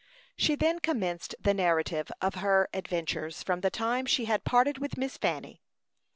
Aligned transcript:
She 0.35 0.55
then 0.55 0.79
commenced 0.79 1.35
the 1.39 1.53
narrative 1.53 2.11
of 2.21 2.33
her 2.33 2.67
adventures 2.73 3.43
from 3.43 3.61
the 3.61 3.69
time 3.69 4.07
she 4.07 4.25
had 4.25 4.43
parted 4.43 4.79
with 4.79 4.97
Miss 4.97 5.15
Fanny. 5.15 5.61